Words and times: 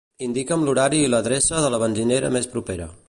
Indica'm 0.27 0.63
l'horari 0.69 1.01
i 1.07 1.11
l'adreça 1.15 1.61
de 1.67 1.71
la 1.75 1.81
benzinera 1.85 2.33
més 2.39 2.51
propera. 2.57 2.91